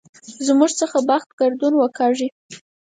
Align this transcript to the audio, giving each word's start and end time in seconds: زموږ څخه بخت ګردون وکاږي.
زموږ 0.47 0.71
څخه 0.81 0.97
بخت 1.09 1.29
ګردون 1.39 1.73
وکاږي. 1.77 2.27